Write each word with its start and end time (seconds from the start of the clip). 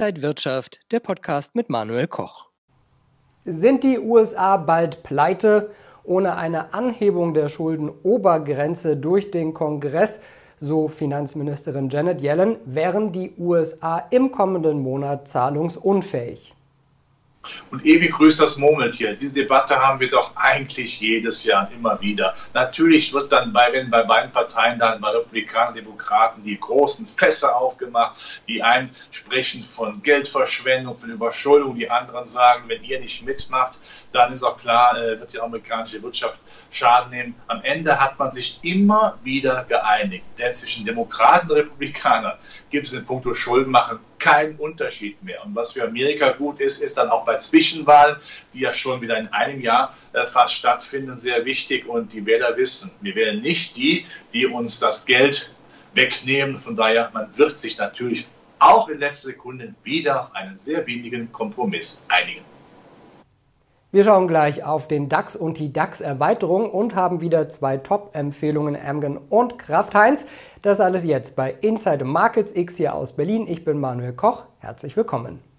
Inside 0.00 0.22
Wirtschaft, 0.22 0.80
der 0.92 1.00
Podcast 1.00 1.54
mit 1.54 1.68
Manuel 1.68 2.06
Koch. 2.06 2.48
Sind 3.44 3.84
die 3.84 3.98
USA 3.98 4.56
bald 4.56 5.02
pleite? 5.02 5.72
Ohne 6.04 6.36
eine 6.36 6.72
Anhebung 6.72 7.34
der 7.34 7.48
Schuldenobergrenze 7.48 8.96
durch 8.96 9.30
den 9.30 9.52
Kongress, 9.52 10.22
so 10.58 10.88
Finanzministerin 10.88 11.90
Janet 11.90 12.22
Yellen, 12.22 12.56
wären 12.64 13.12
die 13.12 13.34
USA 13.36 13.98
im 14.08 14.32
kommenden 14.32 14.80
Monat 14.80 15.28
zahlungsunfähig. 15.28 16.54
Und 17.70 17.86
ewig 17.86 18.12
grüßt 18.12 18.38
das 18.38 18.58
Murmeltier. 18.58 19.14
Diese 19.14 19.34
Debatte 19.34 19.76
haben 19.76 19.98
wir 19.98 20.10
doch 20.10 20.36
eigentlich 20.36 21.00
jedes 21.00 21.44
Jahr 21.44 21.70
immer 21.72 21.98
wieder. 22.00 22.34
Natürlich 22.52 23.12
wird 23.14 23.32
dann 23.32 23.52
bei, 23.52 23.72
wenn 23.72 23.90
bei 23.90 24.02
beiden 24.02 24.30
Parteien 24.30 24.78
dann 24.78 25.00
bei 25.00 25.10
Republikanern 25.10 25.74
Demokraten 25.74 26.42
die 26.44 26.58
großen 26.58 27.06
Fässer 27.06 27.56
aufgemacht, 27.56 28.42
die 28.46 28.62
einen 28.62 28.90
sprechen 29.10 29.64
von 29.64 30.02
Geldverschwendung, 30.02 30.98
von 30.98 31.10
Überschuldung, 31.10 31.76
die 31.76 31.90
anderen 31.90 32.26
sagen, 32.26 32.64
wenn 32.68 32.84
ihr 32.84 33.00
nicht 33.00 33.24
mitmacht, 33.24 33.78
dann 34.12 34.32
ist 34.32 34.42
auch 34.42 34.58
klar, 34.58 34.98
äh, 34.98 35.18
wird 35.18 35.32
die 35.32 35.40
amerikanische 35.40 36.02
Wirtschaft 36.02 36.40
Schaden 36.70 37.10
nehmen. 37.10 37.34
Am 37.46 37.62
Ende 37.62 37.98
hat 37.98 38.18
man 38.18 38.32
sich 38.32 38.58
immer 38.62 39.18
wieder 39.22 39.64
geeinigt. 39.64 40.24
Denn 40.38 40.52
zwischen 40.52 40.84
Demokraten 40.84 41.50
und 41.50 41.56
Republikanern 41.56 42.36
gibt 42.70 42.86
es 42.86 42.92
in 42.92 43.06
puncto 43.06 43.32
Schuldenmachen 43.32 43.98
keinen 44.20 44.56
Unterschied 44.56 45.22
mehr. 45.22 45.44
Und 45.44 45.54
was 45.54 45.72
für 45.72 45.82
Amerika 45.82 46.30
gut 46.32 46.60
ist, 46.60 46.80
ist 46.82 46.96
dann 46.96 47.08
auch 47.08 47.24
bei 47.24 47.36
Zwischenwahlen, 47.36 48.16
die 48.54 48.60
ja 48.60 48.72
schon 48.72 49.00
wieder 49.00 49.16
in 49.18 49.26
einem 49.28 49.60
Jahr 49.60 49.96
äh, 50.12 50.26
fast 50.26 50.54
stattfinden, 50.54 51.16
sehr 51.16 51.44
wichtig. 51.44 51.88
Und 51.88 52.12
die 52.12 52.24
Wähler 52.24 52.56
wissen, 52.56 52.92
wir 53.00 53.14
wählen 53.16 53.40
nicht 53.40 53.76
die, 53.76 54.06
die 54.32 54.46
uns 54.46 54.78
das 54.78 55.06
Geld 55.06 55.50
wegnehmen. 55.94 56.60
Von 56.60 56.76
daher, 56.76 57.10
man 57.12 57.36
wird 57.36 57.58
sich 57.58 57.78
natürlich 57.78 58.26
auch 58.60 58.88
in 58.88 59.00
letzter 59.00 59.30
Sekunde 59.30 59.74
wieder 59.82 60.24
auf 60.24 60.34
einen 60.34 60.60
sehr 60.60 60.86
wenigen 60.86 61.32
Kompromiss 61.32 62.04
einigen. 62.08 62.44
Wir 63.92 64.04
schauen 64.04 64.28
gleich 64.28 64.62
auf 64.62 64.86
den 64.86 65.08
DAX 65.08 65.34
und 65.34 65.58
die 65.58 65.72
DAX-Erweiterung 65.72 66.70
und 66.70 66.94
haben 66.94 67.20
wieder 67.20 67.48
zwei 67.48 67.76
Top-Empfehlungen, 67.76 68.76
Amgen 68.76 69.18
und 69.18 69.58
Kraft 69.58 69.96
Heinz. 69.96 70.26
Das 70.62 70.78
alles 70.78 71.02
jetzt 71.02 71.34
bei 71.34 71.56
Inside 71.60 72.04
Markets 72.04 72.54
X 72.54 72.76
hier 72.76 72.94
aus 72.94 73.16
Berlin. 73.16 73.48
Ich 73.48 73.64
bin 73.64 73.80
Manuel 73.80 74.12
Koch. 74.12 74.44
Herzlich 74.60 74.96
willkommen. 74.96 75.49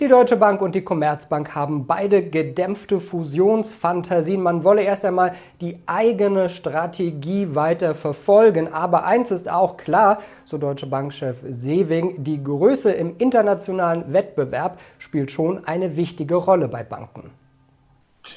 Die 0.00 0.08
Deutsche 0.08 0.38
Bank 0.38 0.62
und 0.62 0.74
die 0.74 0.82
Commerzbank 0.82 1.54
haben 1.54 1.86
beide 1.86 2.22
gedämpfte 2.22 2.98
Fusionsfantasien. 2.98 4.42
Man 4.42 4.64
wolle 4.64 4.82
erst 4.82 5.04
einmal 5.04 5.34
die 5.60 5.80
eigene 5.84 6.48
Strategie 6.48 7.54
weiter 7.54 7.94
verfolgen. 7.94 8.72
Aber 8.72 9.04
eins 9.04 9.30
ist 9.30 9.50
auch 9.50 9.76
klar, 9.76 10.18
so 10.46 10.56
Deutsche 10.56 10.86
Bankchef 10.86 11.44
Sewing, 11.46 12.24
die 12.24 12.42
Größe 12.42 12.90
im 12.90 13.16
internationalen 13.18 14.14
Wettbewerb 14.14 14.80
spielt 14.98 15.30
schon 15.30 15.66
eine 15.66 15.94
wichtige 15.94 16.36
Rolle 16.36 16.68
bei 16.68 16.82
Banken. 16.82 17.30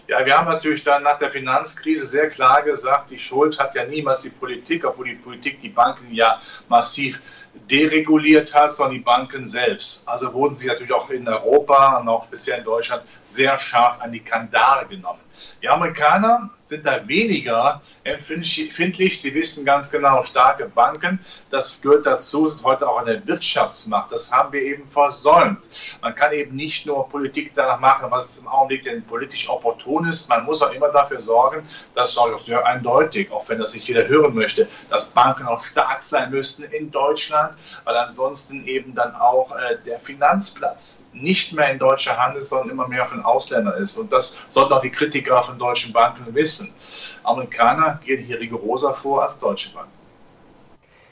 Ja, 0.07 0.25
wir 0.25 0.37
haben 0.37 0.47
natürlich 0.47 0.83
dann 0.83 1.03
nach 1.03 1.19
der 1.19 1.31
Finanzkrise 1.31 2.05
sehr 2.05 2.29
klar 2.29 2.63
gesagt, 2.63 3.09
die 3.11 3.19
Schuld 3.19 3.59
hat 3.59 3.75
ja 3.75 3.85
niemals 3.85 4.21
die 4.21 4.29
Politik, 4.29 4.85
obwohl 4.85 5.05
die 5.05 5.15
Politik 5.15 5.61
die 5.61 5.69
Banken 5.69 6.13
ja 6.13 6.41
massiv 6.67 7.21
dereguliert 7.69 8.53
hat, 8.53 8.73
sondern 8.73 8.95
die 8.95 9.03
Banken 9.03 9.45
selbst. 9.45 10.07
Also 10.07 10.33
wurden 10.33 10.55
sie 10.55 10.67
natürlich 10.67 10.93
auch 10.93 11.09
in 11.09 11.27
Europa 11.27 11.97
und 11.97 12.09
auch 12.09 12.23
speziell 12.23 12.59
in 12.59 12.63
Deutschland 12.63 13.03
sehr 13.25 13.57
scharf 13.57 13.99
an 14.01 14.11
die 14.11 14.19
Kandare 14.19 14.85
genommen. 14.87 15.21
Die 15.61 15.69
Amerikaner 15.69 16.49
sind 16.65 16.85
da 16.85 17.07
weniger 17.07 17.81
empfindlich. 18.03 19.21
Sie 19.21 19.33
wissen 19.33 19.65
ganz 19.65 19.91
genau, 19.91 20.23
starke 20.23 20.65
Banken, 20.65 21.19
das 21.51 21.81
gehört 21.81 22.05
dazu, 22.05 22.47
sind 22.47 22.63
heute 22.63 22.89
auch 22.89 22.97
eine 22.97 23.25
Wirtschaftsmacht. 23.27 24.11
Das 24.11 24.31
haben 24.31 24.51
wir 24.51 24.61
eben 24.61 24.87
versäumt. 24.87 25.59
Man 26.01 26.15
kann 26.15 26.33
eben 26.33 26.55
nicht 26.55 26.85
nur 26.87 27.07
Politik 27.07 27.51
danach 27.53 27.79
machen, 27.79 28.09
was 28.09 28.39
im 28.39 28.47
Augenblick 28.47 28.83
denn 28.83 29.03
politisch 29.03 29.47
opportun 29.47 30.07
ist. 30.07 30.27
Man 30.27 30.43
muss 30.45 30.61
auch 30.61 30.73
immer 30.73 30.89
dafür 30.89 31.21
sorgen, 31.21 31.67
das 31.93 32.15
sage 32.15 32.33
ich 32.35 32.41
sehr 32.41 32.65
eindeutig, 32.65 33.31
auch 33.31 33.47
wenn 33.47 33.59
das 33.59 33.73
nicht 33.75 33.87
jeder 33.87 34.07
hören 34.07 34.33
möchte, 34.33 34.67
dass 34.89 35.11
Banken 35.11 35.45
auch 35.45 35.63
stark 35.63 36.01
sein 36.01 36.31
müssten 36.31 36.63
in 36.63 36.89
Deutschland, 36.89 37.55
weil 37.83 37.95
ansonsten 37.95 38.65
eben 38.65 38.95
dann 38.95 39.15
auch 39.15 39.51
äh, 39.55 39.77
der 39.85 39.99
Finanzplatz 39.99 41.03
nicht 41.13 41.53
mehr 41.53 41.71
in 41.71 41.79
deutscher 41.79 42.17
Hand 42.17 42.37
ist, 42.37 42.49
sondern 42.49 42.71
immer 42.71 42.87
mehr 42.87 43.05
von 43.05 43.23
Ausländern 43.23 43.81
ist. 43.81 43.97
Und 43.97 44.11
das 44.11 44.37
sollten 44.49 44.73
auch 44.73 44.81
die 44.81 44.89
Kritiker 44.89 45.41
von 45.43 45.57
deutschen 45.59 45.93
Banken 45.93 46.33
wissen 46.33 46.54
wissen. 46.59 47.21
Amerikaner 47.23 47.99
gehen 48.05 48.23
hier 48.23 48.39
rigoroser 48.39 48.93
vor 48.93 49.23
als 49.23 49.39
deutsche 49.39 49.73
Banken. 49.73 49.91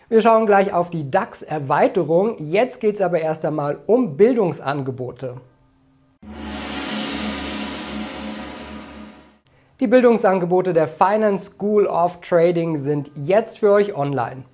Wir 0.09 0.21
schauen 0.21 0.45
gleich 0.45 0.73
auf 0.73 0.89
die 0.89 1.09
DAX-Erweiterung. 1.09 2.35
Jetzt 2.39 2.79
geht 2.79 2.95
es 2.95 3.01
aber 3.01 3.19
erst 3.19 3.45
einmal 3.45 3.79
um 3.87 4.15
Bildungsangebote. 4.15 5.37
Die 9.79 9.87
Bildungsangebote 9.87 10.71
der 10.71 10.87
Finance 10.87 11.51
School 11.51 11.87
of 11.87 12.21
Trading 12.21 12.77
sind 12.77 13.11
jetzt 13.15 13.57
für 13.57 13.71
euch 13.71 13.95
online. 13.95 14.45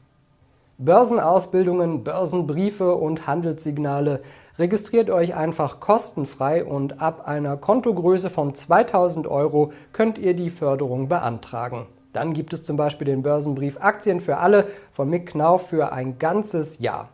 Börsenausbildungen, 0.79 2.03
Börsenbriefe 2.03 2.95
und 2.95 3.28
Handelssignale 3.28 4.22
Registriert 4.59 5.09
euch 5.09 5.35
einfach 5.35 5.79
kostenfrei 5.79 6.66
und 6.66 7.01
ab 7.01 7.25
einer 7.25 7.56
Kontogröße 7.56 8.29
von 8.29 8.53
2000 8.53 9.25
Euro 9.25 9.72
könnt 9.94 10.18
ihr 10.18 10.34
die 10.34 10.50
Förderung 10.50 11.07
beantragen. 11.07 11.85
Dann 12.12 12.34
gibt 12.34 12.51
es 12.51 12.66
zum 12.66 12.75
Beispiel 12.75 13.06
den 13.06 13.23
Börsenbrief 13.23 13.78
Aktien 13.79 14.19
für 14.19 14.35
alle 14.35 14.68
von 14.91 15.09
Mick 15.09 15.28
Knauf 15.28 15.69
für 15.69 15.94
ein 15.94 16.19
ganzes 16.19 16.79
Jahr. 16.79 17.07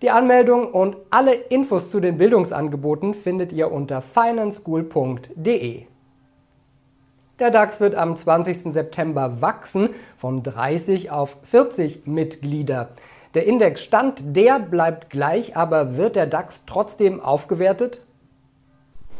Die 0.00 0.08
Anmeldung 0.08 0.72
und 0.72 0.96
alle 1.10 1.34
Infos 1.34 1.90
zu 1.90 2.00
den 2.00 2.16
Bildungsangeboten 2.16 3.12
findet 3.12 3.52
ihr 3.52 3.70
unter 3.70 4.00
financeschool.de. 4.00 5.89
Der 7.40 7.50
DAX 7.50 7.80
wird 7.80 7.94
am 7.94 8.16
20. 8.16 8.74
September 8.74 9.40
wachsen 9.40 9.94
von 10.18 10.42
30 10.42 11.10
auf 11.10 11.38
40 11.50 12.06
Mitglieder. 12.06 12.90
Der 13.32 13.46
Indexstand, 13.46 14.36
der 14.36 14.58
bleibt 14.58 15.08
gleich, 15.08 15.56
aber 15.56 15.96
wird 15.96 16.16
der 16.16 16.26
DAX 16.26 16.66
trotzdem 16.66 17.18
aufgewertet? 17.18 18.02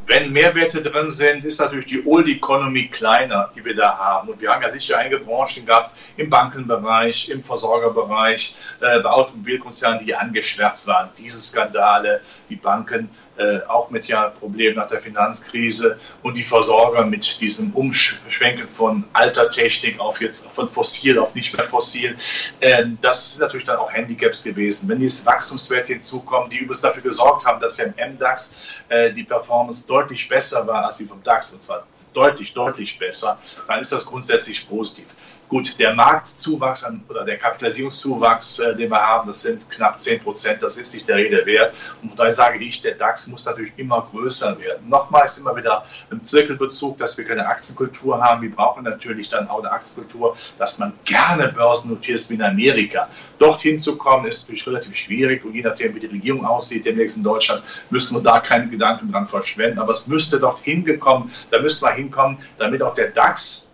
Wenn 0.06 0.32
Mehrwerte 0.32 0.82
drin 0.82 1.10
sind, 1.10 1.44
ist 1.44 1.60
natürlich 1.60 1.86
die 1.86 2.04
Old 2.04 2.28
Economy 2.28 2.88
kleiner, 2.88 3.50
die 3.54 3.64
wir 3.64 3.74
da 3.76 3.96
haben. 3.96 4.28
Und 4.28 4.40
wir 4.40 4.50
haben 4.50 4.60
ja 4.60 4.70
sicher 4.70 4.98
einige 4.98 5.18
Branchen 5.18 5.64
gehabt, 5.64 5.92
im 6.16 6.28
Bankenbereich, 6.28 7.30
im 7.30 7.42
Versorgerbereich, 7.42 8.54
äh, 8.80 9.00
bei 9.00 9.08
Automobilkonzernen, 9.08 10.04
die 10.04 10.14
angeschwärzt 10.14 10.88
waren. 10.88 11.08
Diese 11.16 11.38
Skandale, 11.38 12.20
die 12.48 12.56
Banken 12.56 13.08
äh, 13.40 13.60
auch 13.68 13.90
mit 13.90 14.06
ja 14.06 14.28
Problemen 14.28 14.76
nach 14.76 14.88
der 14.88 15.00
Finanzkrise 15.00 15.98
und 16.22 16.34
die 16.34 16.44
Versorger 16.44 17.04
mit 17.06 17.40
diesem 17.40 17.72
Umschwenken 17.72 18.68
von 18.68 19.04
alter 19.14 19.50
Technik 19.50 19.98
auf 19.98 20.20
jetzt 20.20 20.50
von 20.50 20.68
fossil 20.68 21.18
auf 21.18 21.34
nicht 21.34 21.56
mehr 21.56 21.64
fossil. 21.64 22.16
Äh, 22.60 22.84
das 23.00 23.32
sind 23.32 23.40
natürlich 23.40 23.64
dann 23.64 23.78
auch 23.78 23.90
Handicaps 23.90 24.44
gewesen. 24.44 24.88
Wenn 24.88 25.00
diese 25.00 25.24
Wachstumswerte 25.24 25.94
hinzukommen, 25.94 26.50
die 26.50 26.58
übrigens 26.58 26.82
dafür 26.82 27.02
gesorgt 27.02 27.46
haben, 27.46 27.60
dass 27.60 27.78
ja 27.78 27.86
im 27.86 28.14
MDAX 28.14 28.54
äh, 28.90 29.12
die 29.12 29.24
Performance 29.24 29.86
deutlich 29.86 30.28
besser 30.28 30.66
war 30.66 30.84
als 30.84 30.98
die 30.98 31.06
vom 31.06 31.22
DAX, 31.22 31.52
und 31.52 31.62
zwar 31.62 31.86
deutlich, 32.12 32.52
deutlich 32.52 32.98
besser, 32.98 33.38
dann 33.66 33.80
ist 33.80 33.90
das 33.92 34.04
grundsätzlich 34.04 34.68
positiv. 34.68 35.06
Gut, 35.50 35.80
der 35.80 35.94
Marktzuwachs 35.94 36.84
an, 36.84 37.02
oder 37.08 37.24
der 37.24 37.36
Kapitalisierungszuwachs, 37.36 38.60
äh, 38.60 38.76
den 38.76 38.88
wir 38.88 39.00
haben, 39.00 39.26
das 39.26 39.42
sind 39.42 39.68
knapp 39.68 40.00
10 40.00 40.20
Prozent, 40.20 40.62
das 40.62 40.76
ist 40.76 40.94
nicht 40.94 41.08
der 41.08 41.16
Rede 41.16 41.44
wert. 41.44 41.74
Und 42.02 42.16
da 42.16 42.30
sage 42.30 42.64
ich, 42.64 42.80
der 42.82 42.94
DAX 42.94 43.26
muss 43.26 43.44
natürlich 43.46 43.72
immer 43.76 44.06
größer 44.12 44.60
werden. 44.60 44.88
Nochmals 44.88 45.38
immer 45.38 45.56
wieder 45.56 45.84
im 46.12 46.24
Zirkelbezug, 46.24 46.98
dass 46.98 47.18
wir 47.18 47.24
keine 47.24 47.44
Aktienkultur 47.48 48.22
haben. 48.22 48.42
Wir 48.42 48.54
brauchen 48.54 48.84
natürlich 48.84 49.28
dann 49.28 49.48
auch 49.48 49.58
eine 49.58 49.72
Aktienkultur, 49.72 50.36
dass 50.56 50.78
man 50.78 50.92
gerne 51.04 51.48
börsennotiert 51.48 52.20
ist 52.20 52.30
wie 52.30 52.34
in 52.34 52.42
Amerika. 52.42 53.08
Dorthin 53.40 53.80
zu 53.80 53.98
kommen, 53.98 54.26
ist 54.26 54.42
natürlich 54.42 54.68
relativ 54.68 54.94
schwierig 54.94 55.44
und 55.44 55.52
je 55.52 55.62
nachdem, 55.62 55.96
wie 55.96 56.00
die 56.00 56.06
Regierung 56.06 56.46
aussieht, 56.46 56.86
demnächst 56.86 57.16
in 57.16 57.24
Deutschland, 57.24 57.64
müssen 57.90 58.14
wir 58.14 58.22
da 58.22 58.38
keinen 58.38 58.70
Gedanken 58.70 59.10
dran 59.10 59.26
verschwenden. 59.26 59.80
Aber 59.80 59.90
es 59.90 60.06
müsste 60.06 60.38
dorthin 60.38 60.84
gekommen, 60.84 61.32
da 61.50 61.60
müsste 61.60 61.86
man 61.86 61.96
hinkommen, 61.96 62.38
damit 62.56 62.84
auch 62.84 62.94
der 62.94 63.08
DAX 63.08 63.69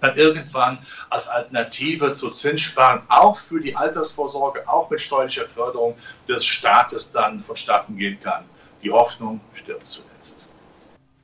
dann 0.00 0.16
irgendwann 0.16 0.78
als 1.10 1.28
Alternative 1.28 2.12
zu 2.12 2.30
Zinssparen 2.30 3.02
auch 3.08 3.38
für 3.38 3.60
die 3.60 3.74
Altersvorsorge, 3.74 4.68
auch 4.68 4.90
mit 4.90 5.00
steuerlicher 5.00 5.46
Förderung 5.46 5.96
des 6.28 6.44
Staates 6.44 7.12
dann 7.12 7.42
vonstatten 7.42 7.96
gehen 7.96 8.18
kann. 8.20 8.44
Die 8.82 8.90
Hoffnung 8.90 9.40
stirbt 9.54 9.88
zuletzt. 9.88 10.46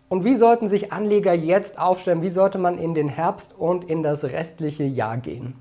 Und 0.09 0.25
wie 0.25 0.35
sollten 0.35 0.69
sich 0.69 0.93
Anleger 0.93 1.33
jetzt 1.33 1.79
aufstellen? 1.79 2.23
Wie 2.23 2.31
sollte 2.31 2.59
man 2.59 2.79
in 2.79 2.95
den 2.95 3.09
Herbst 3.09 3.55
und 3.57 3.89
in 3.89 4.03
das 4.03 4.25
restliche 4.25 4.85
Jahr 4.85 5.17
gehen? 5.17 5.55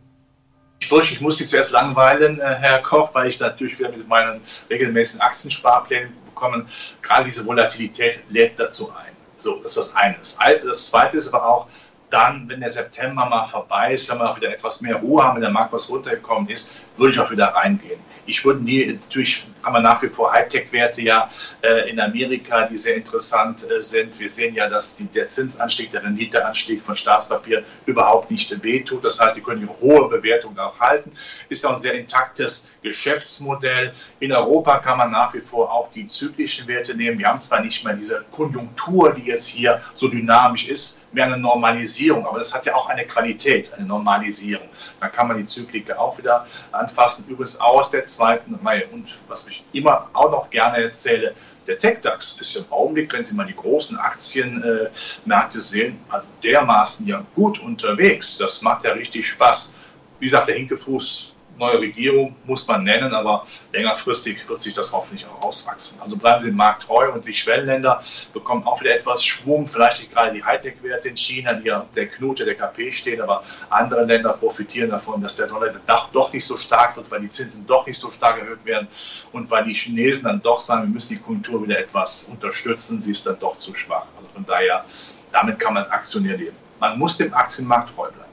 Ich 0.82 0.88
fürchte, 0.88 1.14
ich 1.14 1.22
muss 1.22 1.38
Sie 1.38 1.48
zuerst 1.48 1.72
langweilen, 1.72 2.40
äh, 2.42 2.56
Herr 2.56 2.82
Koch, 2.82 3.14
weil 3.14 3.30
ich 3.30 3.40
natürlich 3.40 3.78
wieder 3.80 3.90
mit 3.90 4.08
meinen 4.08 4.42
regelmäßigen 4.70 5.22
Aktiensparplänen 5.22 6.12
bekomme. 6.26 6.66
Gerade 7.02 7.26
diese 7.26 7.46
Volatilität 7.46 8.20
lädt 8.30 8.60
dazu 8.60 8.92
ein. 8.92 9.14
So, 9.38 9.60
das 9.62 9.78
ist 9.78 9.96
das 9.96 9.96
eine. 9.96 10.18
Das 10.64 10.90
zweite 10.90 11.18
ist 11.18 11.34
aber 11.34 11.48
auch, 11.48 11.68
dann, 12.12 12.48
wenn 12.48 12.60
der 12.60 12.70
September 12.70 13.26
mal 13.26 13.46
vorbei 13.46 13.94
ist, 13.94 14.10
wenn 14.12 14.20
wir 14.20 14.30
auch 14.30 14.38
wieder 14.38 14.54
etwas 14.54 14.82
mehr 14.82 14.98
Ruhe 14.98 15.24
haben, 15.24 15.36
wenn 15.36 15.42
der 15.42 15.52
Markt 15.52 15.74
was 15.74 15.90
runtergekommen 15.90 16.50
ist, 16.50 16.80
würde 16.98 17.14
ich 17.14 17.20
auch 17.20 17.32
wieder 17.32 17.48
reingehen. 17.48 18.00
Ich 18.26 18.46
würde 18.46 18.64
nie, 18.64 18.86
natürlich 18.86 19.46
haben 19.64 19.74
wir 19.74 19.80
nach 19.80 20.02
wie 20.02 20.08
vor 20.08 20.32
Hightech-Werte 20.32 21.02
ja 21.02 21.30
äh, 21.62 21.90
in 21.90 22.00
Amerika, 22.00 22.68
die 22.68 22.78
sehr 22.78 22.96
interessant 22.96 23.70
äh, 23.70 23.82
sind. 23.82 24.20
Wir 24.20 24.30
sehen 24.30 24.56
ja, 24.56 24.68
dass 24.70 24.96
die, 24.96 25.06
der 25.06 25.30
Zinsanstieg, 25.30 25.92
der 25.92 26.04
Renditeanstieg 26.04 26.82
von 26.82 26.96
Staatspapier 26.96 27.64
überhaupt 27.86 28.32
nicht 28.32 28.64
wehtut. 28.64 29.04
Das 29.04 29.20
heißt, 29.20 29.38
die 29.38 29.42
können 29.42 29.62
die 29.62 29.68
hohe 29.82 30.08
Bewertung 30.10 30.58
auch 30.58 30.80
halten. 30.80 31.12
Ist 31.50 31.66
auch 31.66 31.74
ein 31.74 31.78
sehr 31.78 31.94
intaktes 31.94 32.68
Geschäftsmodell. 32.82 33.94
In 34.20 34.32
Europa 34.32 34.80
kann 34.80 34.98
man 34.98 35.12
nach 35.12 35.34
wie 35.34 35.42
vor 35.42 35.72
auch 35.72 35.92
die 35.92 36.08
zyklischen 36.08 36.68
Werte 36.68 36.96
nehmen. 36.96 37.20
Wir 37.20 37.28
haben 37.28 37.40
zwar 37.40 37.62
nicht 37.62 37.84
mehr 37.84 37.94
diese 37.94 38.26
Konjunktur, 38.32 39.14
die 39.14 39.26
jetzt 39.26 39.48
hier 39.48 39.82
so 39.94 40.08
dynamisch 40.08 40.68
ist, 40.68 41.02
mehr 41.14 41.26
eine 41.26 41.38
Normalisierung, 41.38 42.26
aber 42.26 42.40
das 42.40 42.54
hat 42.54 42.66
ja 42.66 42.76
auch 42.76 42.88
eine 42.90 43.06
Qualität, 43.06 43.74
eine 43.74 43.86
Normalisierung. 43.86 44.68
Dann 45.00 45.12
kann 45.12 45.28
man 45.28 45.38
die 45.38 45.46
Zyklik 45.46 45.92
auch 45.92 46.18
wieder 46.18 46.48
anfassen, 46.72 47.26
übrigens 47.28 47.60
aus 47.60 47.92
der 47.92 48.06
zweiten 48.06 48.56
Reihe. 48.56 48.88
Und 48.92 49.18
was 49.28 49.46
ich 49.52 49.64
immer 49.74 50.10
auch 50.14 50.32
noch 50.32 50.50
gerne 50.50 50.78
erzähle, 50.78 51.36
der 51.68 51.78
TechDAX 51.78 52.42
ist 52.42 52.56
im 52.56 52.66
Augenblick, 52.72 53.14
wenn 53.14 53.24
Sie 53.24 53.36
mal 53.36 53.46
die 53.46 53.56
großen 53.56 53.98
Aktienmärkte 53.98 55.58
äh, 55.58 55.62
sehen, 55.62 56.00
also 56.10 56.26
dermaßen 56.44 57.06
ja 57.08 57.24
gut 57.36 57.60
unterwegs. 57.60 58.38
Das 58.38 58.62
macht 58.62 58.84
ja 58.84 58.94
richtig 58.94 59.28
Spaß. 59.28 59.76
Wie 60.20 60.26
gesagt, 60.26 60.48
der 60.48 60.56
Hinkefuß 60.56 61.31
neue 61.58 61.80
Regierung, 61.80 62.36
muss 62.46 62.68
man 62.68 62.84
nennen, 62.84 63.14
aber 63.14 63.46
längerfristig 63.72 64.48
wird 64.50 64.62
sich 64.62 64.74
das 64.74 64.92
hoffentlich 64.94 65.26
auch 65.26 65.48
auswachsen. 65.48 66.02
Also 66.02 66.18
bleiben 66.18 66.42
Sie 66.42 66.48
dem 66.48 66.56
Markt 66.56 66.84
treu 66.84 67.12
und 67.12 67.26
die 67.26 67.34
Schwellenländer 67.34 68.04
bekommen 68.34 68.66
auch 68.66 68.82
wieder 68.82 68.96
etwas 68.96 69.24
Schwung, 69.24 69.68
vielleicht 69.68 70.00
nicht 70.00 70.12
gerade 70.12 70.34
die 70.34 70.44
Hightech-Werte 70.44 71.10
in 71.10 71.18
China, 71.18 71.54
die 71.54 71.68
ja 71.68 71.86
der 71.96 72.08
Knute 72.08 72.46
der 72.46 72.56
KP 72.56 72.92
stehen, 72.92 73.22
aber 73.22 73.44
andere 73.70 74.06
Länder 74.06 74.34
profitieren 74.34 74.90
davon, 74.90 75.22
dass 75.22 75.36
der 75.36 75.48
Dollar 75.48 75.74
doch 76.14 76.34
nicht 76.34 76.46
so 76.46 76.58
stark 76.58 76.96
wird, 76.96 77.10
weil 77.12 77.22
die 77.22 77.30
Zinsen 77.30 77.68
doch 77.68 77.86
nicht 77.86 78.00
so 78.00 78.10
stark 78.10 78.40
erhöht 78.40 78.66
werden 78.66 78.88
und 79.32 79.50
weil 79.50 79.66
die 79.66 79.74
Chinesen 79.74 80.26
dann 80.26 80.42
doch 80.42 80.60
sagen, 80.60 80.84
wir 80.84 80.90
müssen 80.90 81.16
die 81.16 81.20
Konjunktur 81.20 81.64
wieder 81.64 81.80
etwas 81.80 82.26
unterstützen, 82.26 83.02
sie 83.02 83.12
ist 83.12 83.26
dann 83.28 83.40
doch 83.40 83.58
zu 83.58 83.76
schwach. 83.76 84.06
Also 84.18 84.30
von 84.34 84.46
daher, 84.46 84.86
damit 85.32 85.60
kann 85.60 85.74
man 85.74 85.84
Aktionär 85.86 86.38
leben. 86.38 86.56
Man 86.80 86.98
muss 86.98 87.18
dem 87.18 87.34
Aktienmarkt 87.34 87.96
treu 87.96 88.10
bleiben. 88.10 88.31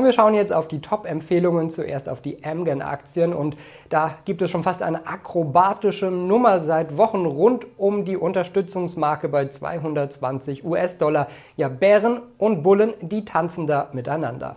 Und 0.00 0.06
wir 0.06 0.12
schauen 0.12 0.32
jetzt 0.32 0.50
auf 0.50 0.66
die 0.66 0.80
Top-Empfehlungen, 0.80 1.68
zuerst 1.68 2.08
auf 2.08 2.22
die 2.22 2.42
Amgen-Aktien. 2.42 3.34
Und 3.34 3.54
da 3.90 4.14
gibt 4.24 4.40
es 4.40 4.50
schon 4.50 4.62
fast 4.62 4.82
eine 4.82 5.06
akrobatische 5.06 6.10
Nummer 6.10 6.58
seit 6.58 6.96
Wochen 6.96 7.26
rund 7.26 7.66
um 7.76 8.06
die 8.06 8.16
Unterstützungsmarke 8.16 9.28
bei 9.28 9.48
220 9.48 10.64
US-Dollar. 10.64 11.26
Ja, 11.58 11.68
Bären 11.68 12.22
und 12.38 12.62
Bullen, 12.62 12.94
die 13.02 13.26
tanzen 13.26 13.66
da 13.66 13.90
miteinander. 13.92 14.56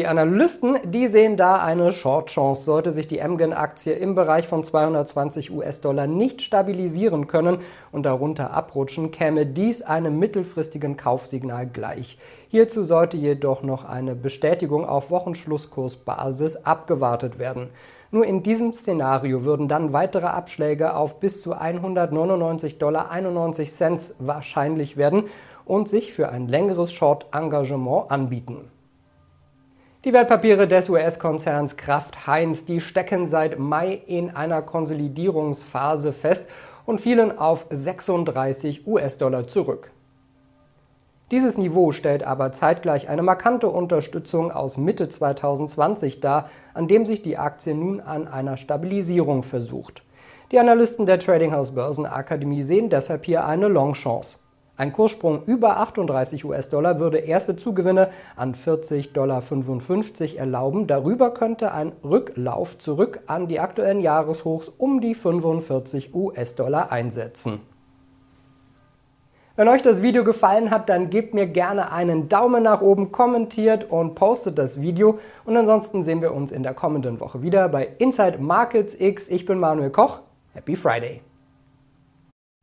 Die 0.00 0.06
Analysten, 0.06 0.78
die 0.82 1.08
sehen 1.08 1.36
da 1.36 1.62
eine 1.62 1.92
Short-Chance. 1.92 2.62
Sollte 2.62 2.90
sich 2.90 3.06
die 3.06 3.20
Amgen-Aktie 3.20 3.92
im 3.92 4.14
Bereich 4.14 4.48
von 4.48 4.64
220 4.64 5.50
US-Dollar 5.50 6.06
nicht 6.06 6.40
stabilisieren 6.40 7.26
können 7.26 7.58
und 7.92 8.04
darunter 8.04 8.54
abrutschen, 8.54 9.10
käme 9.10 9.44
dies 9.44 9.82
einem 9.82 10.18
mittelfristigen 10.18 10.96
Kaufsignal 10.96 11.66
gleich. 11.66 12.16
Hierzu 12.48 12.84
sollte 12.84 13.18
jedoch 13.18 13.62
noch 13.62 13.84
eine 13.84 14.14
Bestätigung 14.14 14.86
auf 14.86 15.10
Wochenschlusskursbasis 15.10 16.64
abgewartet 16.64 17.38
werden. 17.38 17.68
Nur 18.10 18.24
in 18.24 18.42
diesem 18.42 18.72
Szenario 18.72 19.44
würden 19.44 19.68
dann 19.68 19.92
weitere 19.92 20.28
Abschläge 20.28 20.96
auf 20.96 21.20
bis 21.20 21.42
zu 21.42 21.54
199,91 21.54 22.78
Dollar 22.78 23.10
wahrscheinlich 24.18 24.96
werden 24.96 25.24
und 25.66 25.90
sich 25.90 26.14
für 26.14 26.30
ein 26.30 26.48
längeres 26.48 26.90
Short-Engagement 26.90 28.10
anbieten. 28.10 28.70
Die 30.06 30.14
Wertpapiere 30.14 30.66
des 30.66 30.88
US-Konzerns 30.88 31.76
Kraft 31.76 32.26
Heinz, 32.26 32.64
die 32.64 32.80
stecken 32.80 33.26
seit 33.26 33.58
Mai 33.58 34.00
in 34.06 34.30
einer 34.30 34.62
Konsolidierungsphase 34.62 36.14
fest 36.14 36.48
und 36.86 37.02
fielen 37.02 37.36
auf 37.36 37.66
36 37.68 38.86
US-Dollar 38.86 39.46
zurück. 39.46 39.90
Dieses 41.30 41.58
Niveau 41.58 41.92
stellt 41.92 42.22
aber 42.22 42.50
zeitgleich 42.52 43.10
eine 43.10 43.22
markante 43.22 43.68
Unterstützung 43.68 44.50
aus 44.50 44.78
Mitte 44.78 45.10
2020 45.10 46.20
dar, 46.20 46.48
an 46.72 46.88
dem 46.88 47.04
sich 47.04 47.20
die 47.20 47.36
Aktie 47.36 47.74
nun 47.74 48.00
an 48.00 48.26
einer 48.26 48.56
Stabilisierung 48.56 49.42
versucht. 49.42 50.02
Die 50.50 50.58
Analysten 50.58 51.04
der 51.04 51.18
Trading 51.18 51.52
House 51.52 51.74
Börsenakademie 51.74 52.62
sehen 52.62 52.88
deshalb 52.88 53.26
hier 53.26 53.44
eine 53.44 53.68
Longchance. 53.68 54.38
Ein 54.80 54.94
Kurssprung 54.94 55.44
über 55.44 55.76
38 55.76 56.42
US-Dollar 56.46 56.98
würde 56.98 57.18
erste 57.18 57.54
Zugewinne 57.54 58.08
an 58.34 58.54
40,55 58.54 59.12
Dollar 59.12 59.42
erlauben. 60.38 60.86
Darüber 60.86 61.34
könnte 61.34 61.74
ein 61.74 61.92
Rücklauf 62.02 62.78
zurück 62.78 63.20
an 63.26 63.46
die 63.46 63.60
aktuellen 63.60 64.00
Jahreshochs 64.00 64.72
um 64.78 65.02
die 65.02 65.14
45 65.14 66.14
US-Dollar 66.14 66.90
einsetzen. 66.90 67.60
Wenn 69.54 69.68
euch 69.68 69.82
das 69.82 70.00
Video 70.00 70.24
gefallen 70.24 70.70
hat, 70.70 70.88
dann 70.88 71.10
gebt 71.10 71.34
mir 71.34 71.46
gerne 71.46 71.92
einen 71.92 72.30
Daumen 72.30 72.62
nach 72.62 72.80
oben, 72.80 73.12
kommentiert 73.12 73.90
und 73.90 74.14
postet 74.14 74.56
das 74.56 74.80
Video. 74.80 75.18
Und 75.44 75.58
ansonsten 75.58 76.04
sehen 76.04 76.22
wir 76.22 76.32
uns 76.32 76.52
in 76.52 76.62
der 76.62 76.72
kommenden 76.72 77.20
Woche 77.20 77.42
wieder 77.42 77.68
bei 77.68 77.86
Inside 77.98 78.38
Markets 78.38 78.98
X. 78.98 79.28
Ich 79.28 79.44
bin 79.44 79.58
Manuel 79.58 79.90
Koch. 79.90 80.20
Happy 80.54 80.74
Friday! 80.74 81.20